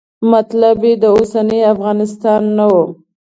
مطلب 0.31 0.79
یې 0.87 0.93
د 1.03 1.03
اوسني 1.15 1.59
افغانستان 1.73 2.41
نه 2.57 2.65
و. 2.71 2.73